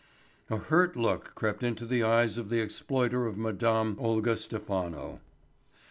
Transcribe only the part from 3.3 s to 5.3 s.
Madame Olga Stephano.